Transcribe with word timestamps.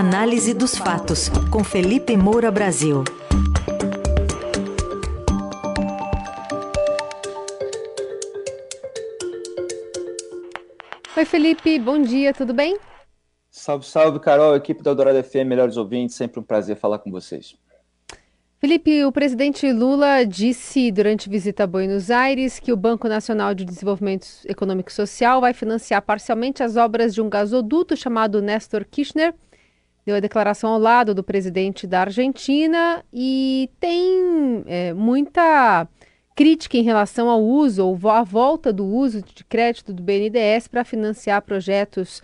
Análise 0.00 0.54
dos 0.54 0.78
fatos, 0.78 1.28
com 1.50 1.64
Felipe 1.64 2.16
Moura 2.16 2.52
Brasil. 2.52 3.02
Oi, 11.16 11.24
Felipe, 11.24 11.80
bom 11.80 12.00
dia, 12.00 12.32
tudo 12.32 12.54
bem? 12.54 12.78
Salve, 13.50 13.84
salve, 13.86 14.20
Carol, 14.20 14.54
equipe 14.54 14.84
da 14.84 14.94
Dourada 14.94 15.20
FM, 15.20 15.48
melhores 15.48 15.76
ouvintes, 15.76 16.14
sempre 16.14 16.38
um 16.38 16.44
prazer 16.44 16.76
falar 16.76 17.00
com 17.00 17.10
vocês. 17.10 17.56
Felipe, 18.60 19.04
o 19.04 19.10
presidente 19.10 19.72
Lula 19.72 20.24
disse 20.24 20.92
durante 20.92 21.28
visita 21.28 21.64
a 21.64 21.66
Buenos 21.66 22.08
Aires 22.08 22.60
que 22.60 22.72
o 22.72 22.76
Banco 22.76 23.08
Nacional 23.08 23.52
de 23.52 23.64
Desenvolvimento 23.64 24.28
Econômico 24.44 24.90
e 24.90 24.94
Social 24.94 25.40
vai 25.40 25.52
financiar 25.52 26.02
parcialmente 26.02 26.62
as 26.62 26.76
obras 26.76 27.12
de 27.12 27.20
um 27.20 27.28
gasoduto 27.28 27.96
chamado 27.96 28.40
Nestor 28.40 28.84
Kirchner. 28.84 29.34
Deu 30.08 30.16
a 30.16 30.20
declaração 30.20 30.70
ao 30.70 30.78
lado 30.78 31.14
do 31.14 31.22
presidente 31.22 31.86
da 31.86 32.00
Argentina 32.00 33.04
e 33.12 33.68
tem 33.78 34.64
é, 34.66 34.94
muita 34.94 35.86
crítica 36.34 36.78
em 36.78 36.82
relação 36.82 37.28
ao 37.28 37.42
uso 37.42 37.86
ou 37.86 38.08
à 38.08 38.22
volta 38.22 38.72
do 38.72 38.86
uso 38.86 39.20
de 39.20 39.44
crédito 39.44 39.92
do 39.92 40.02
BNDES 40.02 40.66
para 40.66 40.82
financiar 40.82 41.42
projetos 41.42 42.22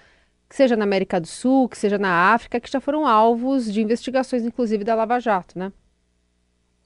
que 0.48 0.56
seja 0.56 0.74
na 0.76 0.84
América 0.84 1.20
do 1.20 1.26
Sul, 1.26 1.68
que 1.68 1.76
seja 1.76 1.98
na 1.98 2.32
África, 2.32 2.58
que 2.58 2.72
já 2.72 2.80
foram 2.80 3.06
alvos 3.06 3.70
de 3.70 3.82
investigações, 3.82 4.46
inclusive 4.46 4.82
da 4.82 4.94
Lava 4.94 5.20
Jato, 5.20 5.58
né? 5.58 5.70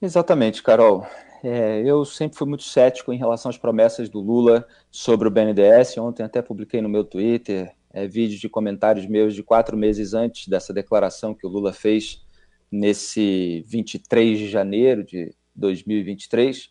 Exatamente, 0.03 0.65
Carol. 0.65 1.07
É, 1.45 1.81
eu 1.87 2.05
sempre 2.05 2.37
fui 2.37 2.49
muito 2.49 2.65
cético 2.65 3.13
em 3.13 3.19
relação 3.19 3.51
às 3.51 3.57
promessas 3.57 4.09
do 4.09 4.19
Lula 4.19 4.67
sobre 4.91 5.29
o 5.29 5.31
BNDES. 5.31 5.97
Ontem 5.99 6.25
até 6.25 6.43
publiquei 6.43 6.83
no 6.83 6.89
meu 6.89 7.05
Twitter 7.05 7.73
é, 7.93 8.07
vídeos 8.07 8.41
de 8.41 8.49
comentários 8.49 9.07
meus 9.07 9.35
de 9.35 9.43
quatro 9.43 9.77
meses 9.77 10.15
antes 10.15 10.49
dessa 10.49 10.73
declaração 10.73 11.35
que 11.35 11.47
o 11.47 11.51
Lula 11.51 11.73
fez 11.73 12.23
nesse 12.71 13.65
23 13.67 14.39
de 14.39 14.49
janeiro 14.49 15.05
de 15.05 15.35
2023. 15.55 16.71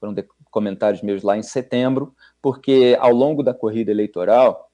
Foram 0.00 0.14
comentários 0.50 1.02
meus 1.02 1.22
lá 1.22 1.36
em 1.36 1.42
setembro, 1.42 2.14
porque 2.42 2.96
ao 2.98 3.12
longo 3.12 3.42
da 3.42 3.54
corrida 3.54 3.90
eleitoral, 3.90 4.70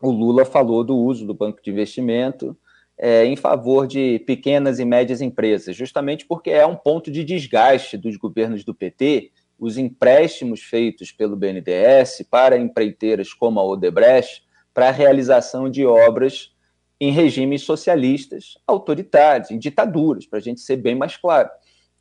o 0.00 0.10
Lula 0.10 0.44
falou 0.44 0.82
do 0.82 0.96
uso 0.96 1.26
do 1.26 1.34
banco 1.34 1.62
de 1.62 1.70
investimento 1.70 2.56
é, 2.98 3.24
em 3.24 3.36
favor 3.36 3.86
de 3.86 4.18
pequenas 4.20 4.78
e 4.78 4.84
médias 4.84 5.20
empresas, 5.20 5.74
justamente 5.74 6.26
porque 6.26 6.50
é 6.50 6.66
um 6.66 6.76
ponto 6.76 7.10
de 7.10 7.24
desgaste 7.24 7.96
dos 7.96 8.16
governos 8.16 8.64
do 8.64 8.74
PT, 8.74 9.30
os 9.58 9.78
empréstimos 9.78 10.60
feitos 10.60 11.12
pelo 11.12 11.36
BNDES 11.36 12.26
para 12.28 12.58
empreiteiras 12.58 13.32
como 13.32 13.60
a 13.60 13.64
Odebrecht 13.64 14.42
para 14.72 14.88
a 14.88 14.92
realização 14.92 15.70
de 15.70 15.84
obras 15.84 16.54
em 17.00 17.10
regimes 17.10 17.62
socialistas 17.62 18.54
autoritários, 18.66 19.50
em 19.50 19.58
ditaduras, 19.58 20.26
para 20.26 20.38
a 20.38 20.42
gente 20.42 20.60
ser 20.60 20.76
bem 20.76 20.94
mais 20.94 21.16
claro, 21.16 21.50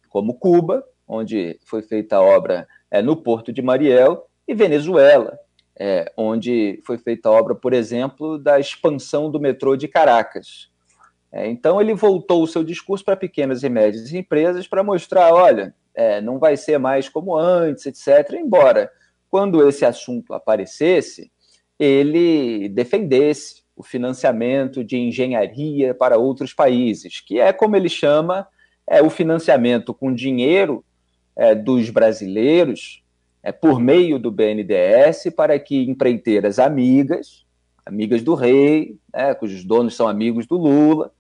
como 0.09 0.35
Cuba, 0.35 0.83
onde 1.07 1.59
foi 1.65 1.81
feita 1.81 2.17
a 2.17 2.21
obra 2.21 2.67
é, 2.89 3.01
no 3.01 3.15
Porto 3.15 3.51
de 3.51 3.61
Mariel, 3.61 4.27
e 4.47 4.53
Venezuela, 4.53 5.37
é, 5.79 6.11
onde 6.15 6.81
foi 6.85 6.97
feita 6.97 7.29
a 7.29 7.31
obra, 7.31 7.55
por 7.55 7.73
exemplo, 7.73 8.37
da 8.37 8.59
expansão 8.59 9.31
do 9.31 9.39
metrô 9.39 9.75
de 9.75 9.87
Caracas, 9.87 10.71
é, 11.31 11.47
então, 11.47 11.79
ele 11.79 11.93
voltou 11.93 12.43
o 12.43 12.47
seu 12.47 12.63
discurso 12.63 13.05
para 13.05 13.15
pequenas 13.15 13.63
e 13.63 13.69
médias 13.69 14.13
empresas 14.13 14.67
para 14.67 14.83
mostrar: 14.83 15.33
olha, 15.33 15.73
é, 15.95 16.19
não 16.19 16.37
vai 16.37 16.57
ser 16.57 16.77
mais 16.77 17.07
como 17.07 17.37
antes, 17.37 17.85
etc. 17.85 18.33
Embora, 18.33 18.91
quando 19.29 19.67
esse 19.67 19.85
assunto 19.85 20.33
aparecesse, 20.33 21.31
ele 21.81 22.69
defendesse 22.69 23.63
o 23.75 23.81
financiamento 23.81 24.83
de 24.83 24.97
engenharia 24.97 25.95
para 25.95 26.15
outros 26.15 26.53
países, 26.53 27.19
que 27.19 27.39
é 27.39 27.51
como 27.51 27.75
ele 27.75 27.89
chama 27.89 28.47
é, 28.87 29.01
o 29.01 29.09
financiamento 29.09 29.91
com 29.91 30.13
dinheiro 30.13 30.85
é, 31.35 31.55
dos 31.55 31.89
brasileiros 31.89 33.03
é, 33.41 33.51
por 33.51 33.79
meio 33.79 34.19
do 34.19 34.29
BNDES 34.29 35.33
para 35.35 35.57
que 35.57 35.89
empreiteiras 35.89 36.59
amigas, 36.59 37.47
amigas 37.83 38.21
do 38.21 38.35
rei, 38.35 38.99
né, 39.11 39.33
cujos 39.33 39.63
donos 39.63 39.95
são 39.95 40.07
amigos 40.07 40.45
do 40.45 40.57
Lula, 40.57 41.11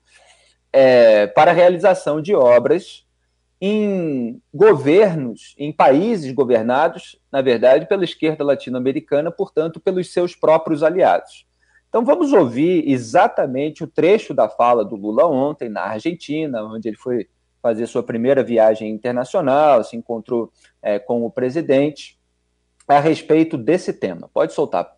é, 0.71 1.25
para 1.25 1.49
a 1.49 1.55
realização 1.55 2.21
de 2.21 2.35
obras 2.35 3.03
em 3.61 4.41
governos, 4.51 5.53
em 5.55 5.71
países 5.71 6.31
governados, 6.33 7.19
na 7.31 7.43
verdade, 7.43 7.87
pela 7.87 8.03
esquerda 8.03 8.43
latino-americana, 8.43 9.29
portanto, 9.29 9.79
pelos 9.79 10.11
seus 10.11 10.35
próprios 10.35 10.81
aliados. 10.81 11.45
Então, 11.87 12.03
vamos 12.03 12.33
ouvir 12.33 12.89
exatamente 12.89 13.83
o 13.83 13.87
trecho 13.87 14.33
da 14.33 14.49
fala 14.49 14.83
do 14.83 14.95
Lula 14.95 15.27
ontem, 15.27 15.69
na 15.69 15.83
Argentina, 15.83 16.63
onde 16.63 16.87
ele 16.87 16.97
foi 16.97 17.27
fazer 17.61 17.85
sua 17.85 18.01
primeira 18.01 18.41
viagem 18.41 18.89
internacional, 18.89 19.83
se 19.83 19.95
encontrou 19.95 20.51
é, 20.81 20.97
com 20.97 21.23
o 21.23 21.29
presidente, 21.29 22.17
a 22.87 22.99
respeito 22.99 23.57
desse 23.57 23.93
tema. 23.93 24.27
Pode 24.33 24.53
soltar. 24.53 24.91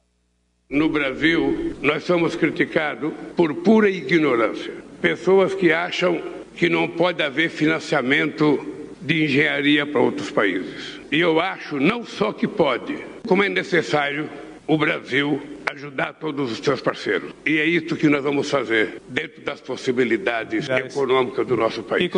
No 0.69 0.88
Brasil, 0.88 1.75
nós 1.81 2.03
somos 2.03 2.35
criticados 2.35 3.12
por 3.35 3.53
pura 3.56 3.90
ignorância. 3.90 4.74
Pessoas 5.01 5.53
que 5.53 5.74
acham 5.74 6.22
que 6.56 6.69
não 6.69 6.88
pode 6.88 7.22
haver 7.22 7.50
financiamento 7.50 8.59
de 9.02 9.25
engenharia 9.25 9.86
para 9.86 10.00
outros 10.00 10.31
países. 10.31 11.00
E 11.12 11.19
eu 11.19 11.40
acho 11.40 11.80
não 11.80 12.06
só 12.06 12.31
que 12.31 12.47
pode, 12.47 12.97
como 13.28 13.44
é 13.44 13.50
necessário 13.50 14.30
o 14.68 14.78
Brasil 14.78 15.42
ajudar 15.72 16.13
todos 16.13 16.52
os 16.52 16.59
seus 16.59 16.81
parceiros. 16.81 17.34
E 17.46 17.58
é 17.58 17.66
isso 17.66 17.96
que 17.96 18.08
nós 18.08 18.24
vamos 18.24 18.50
fazer 18.50 19.02
dentro 19.09 19.42
das 19.42 19.59
possibilidades 19.59 20.69
econômicas 20.69 21.46
do 21.46 21.58
nosso 21.58 21.84
país. 21.84 22.12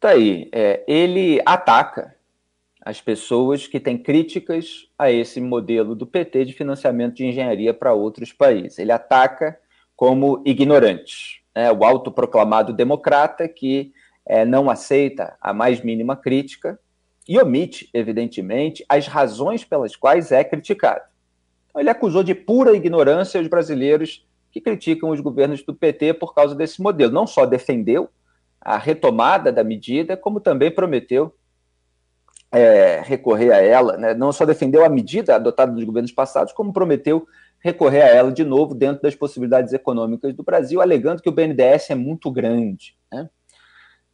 Tá 0.00 0.10
aí, 0.10 0.48
é, 0.52 0.84
ele 0.86 1.40
ataca 1.44 2.14
as 2.80 3.00
pessoas 3.00 3.66
que 3.66 3.80
têm 3.80 3.98
críticas 3.98 4.88
a 4.96 5.10
esse 5.10 5.40
modelo 5.40 5.94
do 5.94 6.06
PT 6.06 6.44
de 6.44 6.52
financiamento 6.52 7.16
de 7.16 7.26
engenharia 7.26 7.74
para 7.74 7.92
outros 7.92 8.32
países. 8.32 8.78
Ele 8.78 8.92
ataca 8.92 9.58
como 9.96 10.42
ignorantes. 10.46 11.37
Né? 11.58 11.72
O 11.72 11.84
autoproclamado 11.84 12.72
democrata 12.72 13.48
que 13.48 13.92
é, 14.24 14.44
não 14.44 14.70
aceita 14.70 15.36
a 15.40 15.52
mais 15.52 15.82
mínima 15.82 16.14
crítica 16.14 16.78
e 17.28 17.36
omite, 17.36 17.90
evidentemente, 17.92 18.84
as 18.88 19.08
razões 19.08 19.64
pelas 19.64 19.96
quais 19.96 20.30
é 20.30 20.44
criticado. 20.44 21.04
Então, 21.66 21.80
ele 21.80 21.90
acusou 21.90 22.22
de 22.22 22.32
pura 22.32 22.76
ignorância 22.76 23.40
os 23.40 23.48
brasileiros 23.48 24.24
que 24.52 24.60
criticam 24.60 25.10
os 25.10 25.18
governos 25.18 25.60
do 25.64 25.74
PT 25.74 26.14
por 26.14 26.32
causa 26.32 26.54
desse 26.54 26.80
modelo. 26.80 27.12
Não 27.12 27.26
só 27.26 27.44
defendeu 27.44 28.08
a 28.60 28.78
retomada 28.78 29.50
da 29.50 29.64
medida, 29.64 30.16
como 30.16 30.38
também 30.38 30.70
prometeu 30.70 31.34
é, 32.52 33.02
recorrer 33.04 33.50
a 33.50 33.60
ela, 33.60 33.96
né? 33.96 34.14
não 34.14 34.30
só 34.30 34.46
defendeu 34.46 34.84
a 34.84 34.88
medida 34.88 35.34
adotada 35.34 35.72
dos 35.72 35.82
governos 35.82 36.12
passados, 36.12 36.52
como 36.52 36.72
prometeu 36.72 37.26
recorrer 37.60 38.02
a 38.02 38.08
ela 38.08 38.32
de 38.32 38.44
novo 38.44 38.74
dentro 38.74 39.02
das 39.02 39.14
possibilidades 39.14 39.72
econômicas 39.72 40.34
do 40.34 40.42
Brasil, 40.42 40.80
alegando 40.80 41.22
que 41.22 41.28
o 41.28 41.32
BNDES 41.32 41.90
é 41.90 41.94
muito 41.94 42.30
grande. 42.30 42.96
Né? 43.12 43.28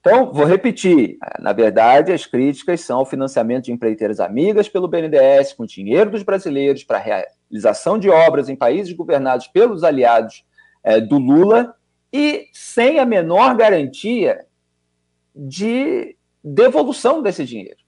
Então, 0.00 0.32
vou 0.32 0.44
repetir: 0.44 1.16
na 1.38 1.52
verdade, 1.52 2.12
as 2.12 2.26
críticas 2.26 2.80
são 2.80 2.98
ao 2.98 3.06
financiamento 3.06 3.64
de 3.64 3.72
empreiteiras 3.72 4.20
amigas 4.20 4.68
pelo 4.68 4.88
BNDES, 4.88 5.52
com 5.54 5.64
dinheiro 5.64 6.10
dos 6.10 6.22
brasileiros, 6.22 6.84
para 6.84 6.98
realização 6.98 7.98
de 7.98 8.10
obras 8.10 8.48
em 8.48 8.56
países 8.56 8.92
governados 8.92 9.46
pelos 9.48 9.82
aliados 9.84 10.44
é, 10.82 11.00
do 11.00 11.18
Lula 11.18 11.74
e 12.12 12.48
sem 12.52 12.98
a 12.98 13.06
menor 13.06 13.56
garantia 13.56 14.46
de 15.34 16.16
devolução 16.42 17.22
desse 17.22 17.44
dinheiro 17.44 17.84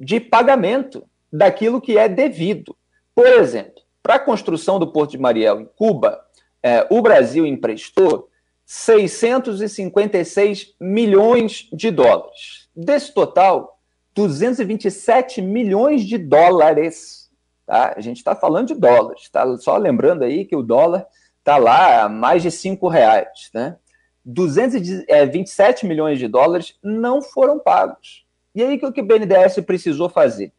de 0.00 0.18
pagamento 0.18 1.04
daquilo 1.30 1.80
que 1.80 1.98
é 1.98 2.08
devido. 2.08 2.74
Por 3.14 3.26
exemplo, 3.26 3.82
para 4.02 4.16
a 4.16 4.18
construção 4.18 4.78
do 4.78 4.90
Porto 4.90 5.12
de 5.12 5.18
Mariel 5.18 5.60
em 5.60 5.68
Cuba, 5.76 6.24
é, 6.62 6.86
o 6.90 7.02
Brasil 7.02 7.46
emprestou 7.46 8.28
656 8.64 10.74
milhões 10.80 11.68
de 11.72 11.90
dólares. 11.90 12.68
Desse 12.74 13.12
total, 13.12 13.78
227 14.14 15.42
milhões 15.42 16.04
de 16.04 16.16
dólares. 16.16 17.30
Tá? 17.66 17.94
A 17.96 18.00
gente 18.00 18.18
está 18.18 18.34
falando 18.34 18.68
de 18.68 18.74
dólares. 18.74 19.28
Tá? 19.28 19.56
Só 19.58 19.76
lembrando 19.76 20.22
aí 20.22 20.44
que 20.44 20.54
o 20.54 20.62
dólar 20.62 21.06
está 21.38 21.56
lá 21.56 22.04
a 22.04 22.08
mais 22.08 22.42
de 22.42 22.50
5 22.50 22.86
reais. 22.88 23.50
Né? 23.52 23.76
227 24.24 25.86
milhões 25.86 26.18
de 26.18 26.28
dólares 26.28 26.76
não 26.82 27.22
foram 27.22 27.58
pagos. 27.58 28.24
E 28.54 28.62
aí, 28.62 28.80
o 28.82 28.92
que 28.92 29.00
o 29.00 29.04
BNDES 29.04 29.60
precisou 29.64 30.08
fazer? 30.08 30.52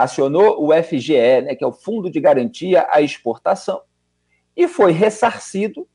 Acionou 0.00 0.66
o 0.66 0.72
FGE, 0.82 1.42
né, 1.42 1.54
que 1.54 1.62
é 1.62 1.66
o 1.66 1.72
Fundo 1.72 2.10
de 2.10 2.18
Garantia 2.18 2.86
à 2.88 3.02
Exportação, 3.02 3.82
e 4.56 4.66
foi 4.66 4.92
ressarcido 4.92 5.86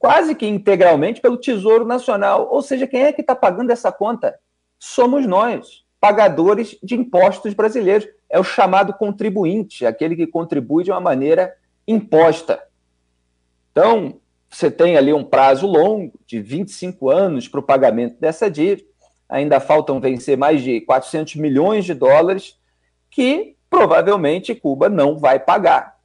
quase 0.00 0.34
que 0.34 0.48
integralmente 0.48 1.20
pelo 1.20 1.36
Tesouro 1.36 1.84
Nacional. 1.84 2.48
Ou 2.50 2.60
seja, 2.60 2.88
quem 2.88 3.04
é 3.04 3.12
que 3.12 3.20
está 3.20 3.36
pagando 3.36 3.70
essa 3.70 3.92
conta? 3.92 4.36
Somos 4.80 5.24
nós, 5.26 5.84
pagadores 6.00 6.76
de 6.82 6.96
impostos 6.96 7.54
brasileiros. 7.54 8.08
É 8.28 8.36
o 8.36 8.42
chamado 8.42 8.92
contribuinte, 8.92 9.86
aquele 9.86 10.16
que 10.16 10.26
contribui 10.26 10.82
de 10.82 10.90
uma 10.90 11.00
maneira 11.00 11.54
imposta. 11.86 12.60
Então, 13.70 14.20
você 14.50 14.72
tem 14.72 14.96
ali 14.96 15.12
um 15.12 15.22
prazo 15.22 15.68
longo, 15.68 16.18
de 16.26 16.40
25 16.40 17.10
anos, 17.10 17.46
para 17.46 17.60
o 17.60 17.62
pagamento 17.62 18.18
dessa 18.18 18.50
dívida. 18.50 18.88
Ainda 19.28 19.60
faltam 19.60 20.00
vencer 20.00 20.36
mais 20.36 20.64
de 20.64 20.80
400 20.80 21.36
milhões 21.36 21.84
de 21.84 21.94
dólares, 21.94 22.58
que 23.16 23.56
provavelmente 23.70 24.54
Cuba 24.54 24.90
não 24.90 25.18
vai 25.18 25.40
pagar. 25.40 25.96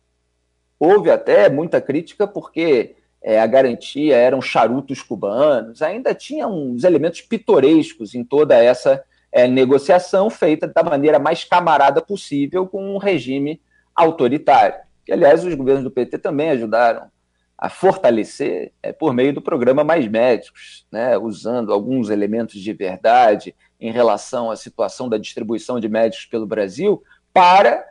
Houve 0.80 1.12
até 1.12 1.50
muita 1.50 1.82
crítica, 1.82 2.26
porque 2.26 2.96
é, 3.22 3.38
a 3.38 3.46
garantia 3.46 4.16
eram 4.16 4.42
charutos 4.42 5.02
cubanos, 5.02 5.82
ainda 5.82 6.16
tinha 6.16 6.48
uns 6.48 6.86
elementos 6.86 7.20
pitorescos 7.20 8.16
em 8.16 8.24
toda 8.24 8.56
essa 8.56 9.04
é, 9.30 9.46
negociação 9.46 10.30
feita 10.30 10.70
da 10.70 10.82
maneira 10.84 11.20
mais 11.20 11.44
camarada 11.44 12.02
possível 12.02 12.66
com 12.66 12.96
um 12.96 12.98
regime 12.98 13.62
autoritário, 13.94 14.80
que, 15.06 15.12
aliás, 15.12 15.44
os 15.44 15.54
governos 15.54 15.84
do 15.84 15.92
PT 15.92 16.18
também 16.18 16.52
ajudaram 16.52 17.12
a 17.58 17.68
fortalecer 17.70 18.72
é, 18.82 18.94
por 18.94 19.14
meio 19.14 19.34
do 19.34 19.42
programa 19.42 19.84
Mais 19.84 20.08
Médicos, 20.08 20.88
né, 20.90 21.18
usando 21.18 21.74
alguns 21.74 22.10
elementos 22.10 22.62
de 22.62 22.72
verdade 22.72 23.54
em 23.82 23.92
relação 23.92 24.52
à 24.52 24.56
situação 24.56 25.10
da 25.10 25.18
distribuição 25.18 25.80
de 25.80 25.90
médicos 25.90 26.28
pelo 26.28 26.46
Brasil, 26.46 27.04
para 27.34 27.84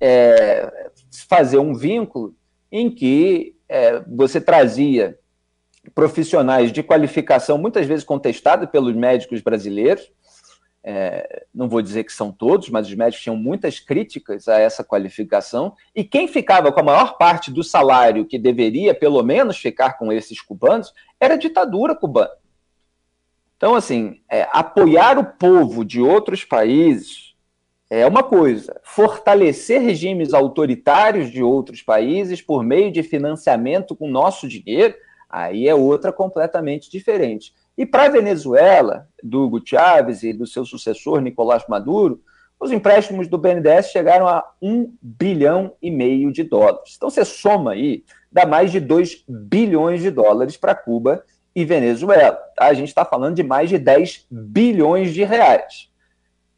é, 0.00 0.90
fazer 1.28 1.58
um 1.58 1.74
vínculo 1.74 2.34
em 2.70 2.88
que 2.88 3.56
é, 3.68 4.00
você 4.00 4.40
trazia 4.40 5.18
profissionais 5.94 6.72
de 6.72 6.82
qualificação 6.82 7.58
muitas 7.58 7.86
vezes 7.86 8.04
contestada 8.04 8.66
pelos 8.66 8.94
médicos 8.94 9.40
brasileiros, 9.40 10.10
é, 10.86 11.46
não 11.52 11.68
vou 11.68 11.80
dizer 11.80 12.04
que 12.04 12.12
são 12.12 12.30
todos, 12.30 12.68
mas 12.68 12.86
os 12.86 12.94
médicos 12.94 13.22
tinham 13.22 13.36
muitas 13.36 13.80
críticas 13.80 14.46
a 14.48 14.60
essa 14.60 14.84
qualificação, 14.84 15.74
e 15.94 16.04
quem 16.04 16.28
ficava 16.28 16.70
com 16.70 16.80
a 16.80 16.84
maior 16.84 17.16
parte 17.16 17.50
do 17.50 17.64
salário 17.64 18.26
que 18.26 18.38
deveria, 18.38 18.94
pelo 18.94 19.22
menos, 19.22 19.56
ficar 19.56 19.94
com 19.94 20.12
esses 20.12 20.40
cubanos, 20.40 20.92
era 21.18 21.34
a 21.34 21.38
ditadura 21.38 21.94
cubana. 21.96 22.30
Então, 23.64 23.76
assim, 23.76 24.20
é, 24.30 24.46
apoiar 24.52 25.18
o 25.18 25.24
povo 25.24 25.86
de 25.86 25.98
outros 25.98 26.44
países 26.44 27.34
é 27.88 28.06
uma 28.06 28.22
coisa, 28.22 28.78
fortalecer 28.84 29.80
regimes 29.80 30.34
autoritários 30.34 31.30
de 31.30 31.42
outros 31.42 31.80
países 31.80 32.42
por 32.42 32.62
meio 32.62 32.92
de 32.92 33.02
financiamento 33.02 33.96
com 33.96 34.06
nosso 34.06 34.46
dinheiro, 34.46 34.94
aí 35.30 35.66
é 35.66 35.74
outra 35.74 36.12
completamente 36.12 36.90
diferente. 36.90 37.54
E 37.74 37.86
para 37.86 38.04
a 38.04 38.10
Venezuela, 38.10 39.08
do 39.22 39.44
Hugo 39.44 39.62
Chávez 39.64 40.22
e 40.22 40.34
do 40.34 40.46
seu 40.46 40.66
sucessor, 40.66 41.22
Nicolás 41.22 41.64
Maduro, 41.66 42.20
os 42.60 42.70
empréstimos 42.70 43.28
do 43.28 43.38
BNDES 43.38 43.86
chegaram 43.86 44.28
a 44.28 44.44
um 44.60 44.92
bilhão 45.00 45.72
e 45.80 45.90
meio 45.90 46.30
de 46.30 46.42
dólares. 46.42 46.92
Então 46.98 47.08
você 47.08 47.24
soma 47.24 47.72
aí, 47.72 48.04
dá 48.30 48.44
mais 48.44 48.70
de 48.70 48.78
2 48.78 49.24
bilhões 49.26 50.02
de 50.02 50.10
dólares 50.10 50.58
para 50.58 50.74
Cuba 50.74 51.24
e 51.54 51.64
Venezuela. 51.64 52.38
A 52.58 52.72
gente 52.74 52.88
está 52.88 53.04
falando 53.04 53.36
de 53.36 53.42
mais 53.42 53.68
de 53.68 53.78
10 53.78 54.26
bilhões 54.30 55.12
de 55.12 55.24
reais. 55.24 55.88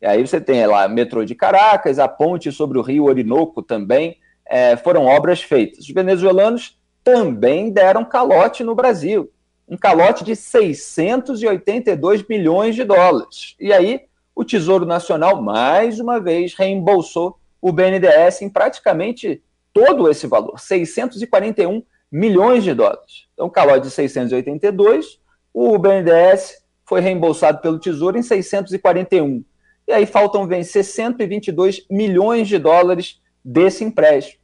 E 0.00 0.06
aí 0.06 0.26
você 0.26 0.40
tem 0.40 0.66
lá 0.66 0.88
metrô 0.88 1.24
de 1.24 1.34
Caracas, 1.34 1.98
a 1.98 2.08
ponte 2.08 2.52
sobre 2.52 2.78
o 2.78 2.82
rio 2.82 3.04
Orinoco 3.04 3.62
também, 3.62 4.18
é, 4.44 4.76
foram 4.76 5.04
obras 5.04 5.42
feitas. 5.42 5.80
Os 5.80 5.90
venezuelanos 5.90 6.78
também 7.02 7.70
deram 7.70 8.04
calote 8.04 8.62
no 8.62 8.74
Brasil 8.74 9.30
um 9.68 9.76
calote 9.76 10.22
de 10.22 10.36
682 10.36 12.26
milhões 12.28 12.74
de 12.74 12.84
dólares. 12.84 13.56
E 13.58 13.72
aí, 13.72 14.02
o 14.34 14.44
Tesouro 14.44 14.86
Nacional, 14.86 15.42
mais 15.42 15.98
uma 15.98 16.20
vez, 16.20 16.54
reembolsou 16.54 17.38
o 17.60 17.72
BNDES 17.72 18.42
em 18.42 18.48
praticamente 18.48 19.42
todo 19.72 20.08
esse 20.08 20.26
valor, 20.26 20.58
641 20.58 21.82
milhões 22.10 22.64
de 22.64 22.74
dólares. 22.74 23.26
Então, 23.34 23.50
calote 23.50 23.86
de 23.86 23.90
682, 23.90 25.20
o 25.52 25.78
BNDES 25.78 26.64
foi 26.84 27.00
reembolsado 27.00 27.60
pelo 27.60 27.78
Tesouro 27.78 28.18
em 28.18 28.22
641. 28.22 29.44
E 29.88 29.92
aí 29.92 30.06
faltam 30.06 30.46
vencer 30.46 30.84
122 30.84 31.86
milhões 31.90 32.48
de 32.48 32.58
dólares 32.58 33.20
desse 33.44 33.84
empréstimo. 33.84 34.40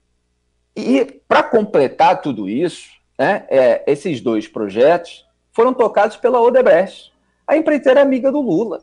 E 0.77 1.05
para 1.29 1.43
completar 1.43 2.21
tudo 2.21 2.49
isso, 2.49 2.89
né, 3.19 3.45
é, 3.49 3.83
esses 3.87 4.21
dois 4.21 4.49
projetos 4.49 5.27
foram 5.53 5.75
tocados 5.75 6.17
pela 6.17 6.41
Odebrecht, 6.41 7.13
a 7.47 7.57
empreiteira 7.57 8.01
amiga 8.01 8.33
do 8.33 8.41
Lula. 8.41 8.83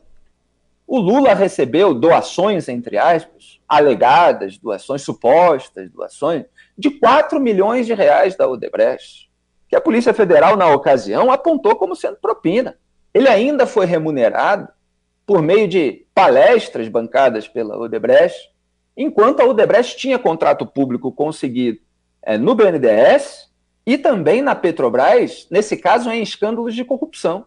O 0.92 0.98
Lula 0.98 1.34
recebeu 1.34 1.94
doações, 1.94 2.68
entre 2.68 2.98
aspas, 2.98 3.60
alegadas, 3.68 4.58
doações 4.58 5.02
supostas, 5.02 5.88
doações, 5.88 6.46
de 6.76 6.90
4 6.90 7.38
milhões 7.38 7.86
de 7.86 7.94
reais 7.94 8.34
da 8.34 8.48
Odebrecht, 8.48 9.30
que 9.68 9.76
a 9.76 9.80
Polícia 9.80 10.12
Federal, 10.12 10.56
na 10.56 10.66
ocasião, 10.74 11.30
apontou 11.30 11.76
como 11.76 11.94
sendo 11.94 12.16
propina. 12.16 12.76
Ele 13.14 13.28
ainda 13.28 13.68
foi 13.68 13.86
remunerado 13.86 14.66
por 15.24 15.40
meio 15.40 15.68
de 15.68 16.04
palestras 16.12 16.88
bancadas 16.88 17.46
pela 17.46 17.78
Odebrecht, 17.78 18.50
enquanto 18.96 19.38
a 19.38 19.44
Odebrecht 19.44 19.96
tinha 19.96 20.18
contrato 20.18 20.66
público 20.66 21.12
conseguido 21.12 21.78
é, 22.20 22.36
no 22.36 22.52
BNDES 22.52 23.48
e 23.86 23.96
também 23.96 24.42
na 24.42 24.56
Petrobras, 24.56 25.46
nesse 25.52 25.76
caso, 25.76 26.10
em 26.10 26.20
escândalos 26.20 26.74
de 26.74 26.84
corrupção. 26.84 27.46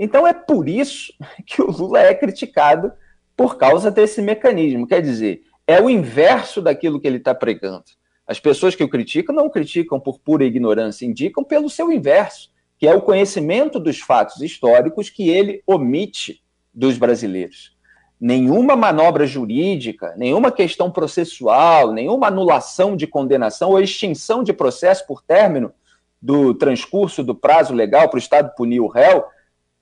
Então 0.00 0.26
é 0.26 0.32
por 0.32 0.68
isso 0.68 1.12
que 1.46 1.60
o 1.60 1.70
Lula 1.70 2.00
é 2.00 2.14
criticado 2.14 2.90
por 3.36 3.56
causa 3.56 3.90
desse 3.90 4.22
mecanismo. 4.22 4.86
Quer 4.86 5.02
dizer, 5.02 5.42
é 5.66 5.80
o 5.80 5.90
inverso 5.90 6.62
daquilo 6.62 7.00
que 7.00 7.06
ele 7.06 7.18
está 7.18 7.34
pregando. 7.34 7.84
As 8.26 8.40
pessoas 8.40 8.74
que 8.74 8.82
o 8.82 8.88
criticam 8.88 9.34
não 9.34 9.50
criticam 9.50 10.00
por 10.00 10.18
pura 10.18 10.44
ignorância, 10.44 11.04
indicam 11.04 11.44
pelo 11.44 11.68
seu 11.68 11.92
inverso, 11.92 12.50
que 12.78 12.86
é 12.86 12.94
o 12.94 13.02
conhecimento 13.02 13.78
dos 13.78 14.00
fatos 14.00 14.40
históricos 14.40 15.10
que 15.10 15.28
ele 15.28 15.62
omite 15.66 16.42
dos 16.72 16.96
brasileiros 16.96 17.78
nenhuma 18.20 18.76
manobra 18.76 19.26
jurídica, 19.26 20.12
nenhuma 20.16 20.52
questão 20.52 20.90
processual, 20.90 21.90
nenhuma 21.90 22.26
anulação 22.26 22.94
de 22.94 23.06
condenação 23.06 23.70
ou 23.70 23.80
extinção 23.80 24.44
de 24.44 24.52
processo 24.52 25.06
por 25.06 25.22
término 25.22 25.72
do 26.20 26.52
transcurso 26.52 27.24
do 27.24 27.34
prazo 27.34 27.72
legal 27.72 28.10
para 28.10 28.16
o 28.16 28.18
Estado 28.18 28.54
punir 28.54 28.80
o 28.80 28.88
réu, 28.88 29.24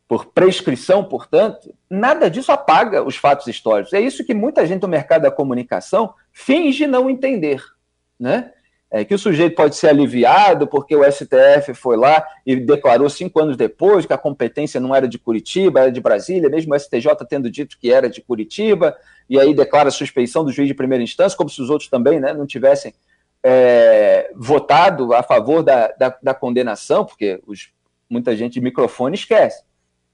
por 0.08 0.26
prescrição, 0.26 1.04
portanto, 1.04 1.72
nada 1.88 2.30
disso 2.30 2.50
apaga 2.50 3.04
os 3.04 3.16
fatos 3.16 3.46
históricos. 3.46 3.92
É 3.92 4.00
isso 4.00 4.24
que 4.24 4.32
muita 4.32 4.66
gente 4.66 4.80
do 4.80 4.88
mercado 4.88 5.22
da 5.22 5.30
comunicação 5.30 6.14
finge 6.32 6.86
não 6.86 7.10
entender. 7.10 7.62
Né? 8.18 8.50
é, 8.90 9.04
que 9.04 9.14
o 9.14 9.18
sujeito 9.18 9.54
pode 9.54 9.76
ser 9.76 9.88
aliviado 9.88 10.66
porque 10.66 10.96
o 10.96 11.04
STF 11.04 11.74
foi 11.74 11.96
lá 11.96 12.24
e 12.46 12.56
declarou 12.56 13.08
cinco 13.10 13.40
anos 13.40 13.56
depois 13.56 14.06
que 14.06 14.12
a 14.12 14.18
competência 14.18 14.80
não 14.80 14.94
era 14.94 15.06
de 15.06 15.18
Curitiba, 15.18 15.80
era 15.80 15.92
de 15.92 16.00
Brasília, 16.00 16.48
mesmo 16.48 16.74
o 16.74 16.78
STJ 16.78 17.14
tendo 17.28 17.50
dito 17.50 17.78
que 17.78 17.92
era 17.92 18.08
de 18.08 18.22
Curitiba, 18.22 18.96
e 19.28 19.38
aí 19.38 19.52
declara 19.52 19.88
a 19.88 19.92
suspeição 19.92 20.44
do 20.44 20.50
juiz 20.50 20.68
de 20.68 20.74
primeira 20.74 21.04
instância, 21.04 21.36
como 21.36 21.50
se 21.50 21.60
os 21.60 21.68
outros 21.68 21.90
também 21.90 22.18
né, 22.18 22.32
não 22.32 22.46
tivessem 22.46 22.94
é, 23.42 24.30
votado 24.34 25.12
a 25.12 25.22
favor 25.22 25.62
da, 25.62 25.88
da, 25.88 26.16
da 26.22 26.34
condenação, 26.34 27.04
porque 27.04 27.40
os, 27.46 27.70
muita 28.08 28.34
gente 28.34 28.54
de 28.54 28.60
microfone 28.62 29.14
esquece. 29.14 29.67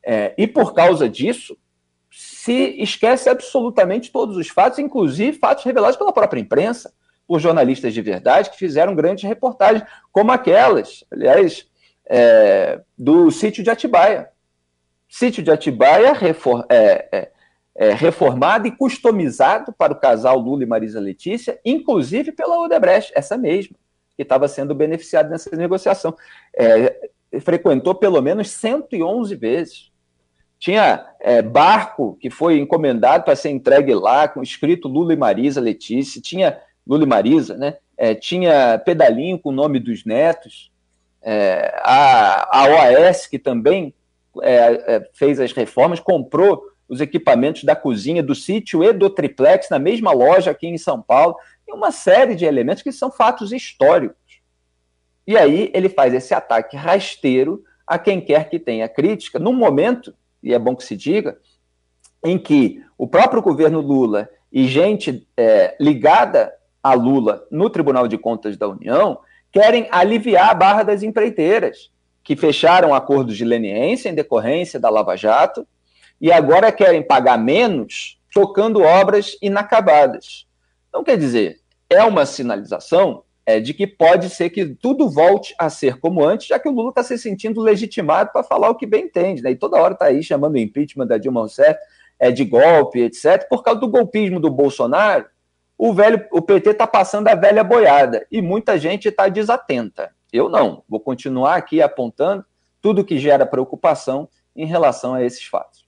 É, 0.06 0.34
e 0.36 0.46
por 0.46 0.74
causa 0.74 1.08
disso, 1.08 1.56
se 2.10 2.76
esquece 2.80 3.28
absolutamente 3.28 4.12
todos 4.12 4.36
os 4.36 4.48
fatos, 4.48 4.78
inclusive 4.78 5.38
fatos 5.38 5.64
revelados 5.64 5.96
pela 5.96 6.12
própria 6.12 6.40
imprensa 6.40 6.92
por 7.26 7.40
jornalistas 7.40 7.94
de 7.94 8.02
verdade 8.02 8.50
que 8.50 8.58
fizeram 8.58 8.94
grandes 8.94 9.24
reportagens, 9.24 9.84
como 10.12 10.30
aquelas, 10.30 11.04
aliás, 11.10 11.66
é, 12.06 12.80
do 12.96 13.30
sítio 13.30 13.64
de 13.64 13.70
Atibaia. 13.70 14.28
Sítio 15.08 15.42
de 15.42 15.50
Atibaia 15.50 16.12
é, 16.68 17.08
é, 17.10 17.30
é, 17.74 17.94
reformado 17.94 18.66
e 18.66 18.72
customizado 18.72 19.72
para 19.72 19.92
o 19.92 19.98
casal 19.98 20.38
Lula 20.38 20.64
e 20.64 20.66
Marisa 20.66 21.00
Letícia, 21.00 21.58
inclusive 21.64 22.32
pela 22.32 22.58
Odebrecht, 22.60 23.12
essa 23.14 23.38
mesma, 23.38 23.76
que 24.16 24.22
estava 24.22 24.46
sendo 24.46 24.74
beneficiada 24.74 25.28
nessa 25.28 25.54
negociação. 25.56 26.14
É, 26.56 27.10
frequentou 27.40 27.94
pelo 27.94 28.20
menos 28.20 28.50
111 28.50 29.34
vezes. 29.34 29.92
Tinha 30.64 31.04
é, 31.20 31.42
barco 31.42 32.16
que 32.18 32.30
foi 32.30 32.58
encomendado 32.58 33.22
para 33.22 33.36
ser 33.36 33.50
entregue 33.50 33.92
lá, 33.92 34.26
com 34.26 34.42
escrito 34.42 34.88
Lula 34.88 35.12
e 35.12 35.16
Marisa 35.16 35.60
Letícia. 35.60 36.22
Tinha 36.22 36.58
Lula 36.86 37.04
e 37.04 37.06
Marisa, 37.06 37.54
né? 37.54 37.76
É, 37.98 38.14
tinha 38.14 38.78
pedalinho 38.78 39.38
com 39.38 39.50
o 39.50 39.52
nome 39.52 39.78
dos 39.78 40.06
netos, 40.06 40.72
é, 41.20 41.70
a, 41.82 42.62
a 42.62 42.64
OAS, 42.64 43.26
que 43.26 43.38
também 43.38 43.92
é, 44.40 44.94
é, 44.94 45.10
fez 45.12 45.38
as 45.38 45.52
reformas, 45.52 46.00
comprou 46.00 46.62
os 46.88 47.02
equipamentos 47.02 47.64
da 47.64 47.76
cozinha 47.76 48.22
do 48.22 48.34
sítio 48.34 48.82
e 48.82 48.90
do 48.90 49.10
triplex 49.10 49.68
na 49.68 49.78
mesma 49.78 50.12
loja 50.12 50.50
aqui 50.50 50.66
em 50.66 50.78
São 50.78 51.02
Paulo, 51.02 51.36
e 51.68 51.74
uma 51.74 51.92
série 51.92 52.34
de 52.34 52.46
elementos 52.46 52.82
que 52.82 52.90
são 52.90 53.10
fatos 53.10 53.52
históricos. 53.52 54.40
E 55.26 55.36
aí 55.36 55.70
ele 55.74 55.90
faz 55.90 56.14
esse 56.14 56.32
ataque 56.32 56.74
rasteiro 56.74 57.62
a 57.86 57.98
quem 57.98 58.18
quer 58.18 58.48
que 58.48 58.58
tenha 58.58 58.88
crítica, 58.88 59.38
num 59.38 59.52
momento, 59.52 60.14
e 60.44 60.54
é 60.54 60.58
bom 60.58 60.76
que 60.76 60.84
se 60.84 60.96
diga, 60.96 61.38
em 62.24 62.38
que 62.38 62.82
o 62.96 63.08
próprio 63.08 63.42
governo 63.42 63.80
Lula 63.80 64.28
e 64.52 64.68
gente 64.68 65.26
é, 65.36 65.74
ligada 65.80 66.52
a 66.82 66.92
Lula 66.94 67.44
no 67.50 67.68
Tribunal 67.70 68.06
de 68.06 68.18
Contas 68.18 68.56
da 68.56 68.68
União 68.68 69.18
querem 69.50 69.88
aliviar 69.90 70.50
a 70.50 70.54
barra 70.54 70.82
das 70.82 71.02
empreiteiras. 71.02 71.90
que 72.22 72.34
fecharam 72.34 72.94
acordos 72.94 73.36
de 73.36 73.44
leniência 73.44 74.08
em 74.08 74.14
decorrência 74.14 74.80
da 74.80 74.88
Lava 74.88 75.14
Jato 75.14 75.66
e 76.18 76.32
agora 76.32 76.72
querem 76.72 77.02
pagar 77.02 77.36
menos 77.36 78.18
tocando 78.32 78.80
obras 78.80 79.36
inacabadas. 79.42 80.46
Então, 80.88 81.04
quer 81.04 81.18
dizer, 81.18 81.60
é 81.90 82.02
uma 82.02 82.24
sinalização 82.24 83.23
é, 83.46 83.60
de 83.60 83.74
que 83.74 83.86
pode 83.86 84.30
ser 84.30 84.50
que 84.50 84.66
tudo 84.66 85.08
volte 85.10 85.54
a 85.58 85.68
ser 85.68 85.98
como 85.98 86.24
antes, 86.24 86.46
já 86.46 86.58
que 86.58 86.68
o 86.68 86.72
Lula 86.72 86.88
está 86.88 87.02
se 87.02 87.18
sentindo 87.18 87.60
legitimado 87.60 88.30
para 88.32 88.42
falar 88.42 88.70
o 88.70 88.74
que 88.74 88.86
bem 88.86 89.04
entende, 89.04 89.42
né? 89.42 89.50
E 89.50 89.56
toda 89.56 89.80
hora 89.80 89.92
está 89.94 90.06
aí 90.06 90.22
chamando 90.22 90.54
o 90.54 90.58
impeachment 90.58 91.06
da 91.06 91.18
Dilma 91.18 91.40
Rousseff 91.40 91.78
é, 92.18 92.30
de 92.30 92.44
golpe, 92.44 93.00
etc. 93.00 93.46
Por 93.48 93.62
causa 93.62 93.80
do 93.80 93.88
golpismo 93.88 94.40
do 94.40 94.50
Bolsonaro, 94.50 95.26
o 95.76 95.92
velho, 95.92 96.24
o 96.32 96.40
PT 96.40 96.70
está 96.70 96.86
passando 96.86 97.28
a 97.28 97.34
velha 97.34 97.62
boiada 97.62 98.26
e 98.30 98.40
muita 98.40 98.78
gente 98.78 99.08
está 99.08 99.28
desatenta. 99.28 100.10
Eu 100.32 100.48
não, 100.48 100.82
vou 100.88 101.00
continuar 101.00 101.56
aqui 101.56 101.82
apontando 101.82 102.44
tudo 102.80 103.04
que 103.04 103.18
gera 103.18 103.46
preocupação 103.46 104.28
em 104.54 104.66
relação 104.66 105.14
a 105.14 105.22
esses 105.22 105.44
fatos. 105.44 105.83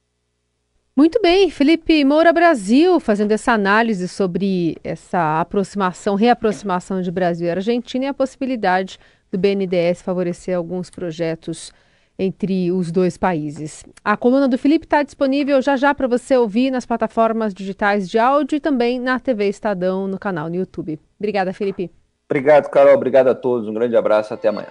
Muito 0.96 1.20
bem, 1.20 1.50
Felipe 1.50 2.02
Moura 2.06 2.32
Brasil, 2.32 2.98
fazendo 2.98 3.30
essa 3.30 3.52
análise 3.52 4.08
sobre 4.08 4.78
essa 4.82 5.42
aproximação, 5.42 6.14
reaproximação 6.14 7.02
de 7.02 7.10
Brasil 7.10 7.46
e 7.46 7.50
Argentina 7.50 8.06
e 8.06 8.08
a 8.08 8.14
possibilidade 8.14 8.98
do 9.30 9.36
BNDES 9.36 10.00
favorecer 10.00 10.56
alguns 10.56 10.88
projetos 10.88 11.70
entre 12.18 12.72
os 12.72 12.90
dois 12.90 13.18
países. 13.18 13.84
A 14.02 14.16
coluna 14.16 14.48
do 14.48 14.56
Felipe 14.56 14.86
está 14.86 15.02
disponível 15.02 15.60
já 15.60 15.76
já 15.76 15.94
para 15.94 16.08
você 16.08 16.34
ouvir 16.34 16.70
nas 16.70 16.86
plataformas 16.86 17.52
digitais 17.52 18.08
de 18.08 18.18
áudio 18.18 18.56
e 18.56 18.60
também 18.60 18.98
na 18.98 19.20
TV 19.20 19.48
Estadão, 19.48 20.08
no 20.08 20.18
canal 20.18 20.48
no 20.48 20.56
YouTube. 20.56 20.98
Obrigada, 21.18 21.52
Felipe. 21.52 21.90
Obrigado, 22.24 22.70
Carol. 22.70 22.94
Obrigado 22.94 23.28
a 23.28 23.34
todos. 23.34 23.68
Um 23.68 23.74
grande 23.74 23.94
abraço. 23.96 24.32
Até 24.32 24.48
amanhã. 24.48 24.68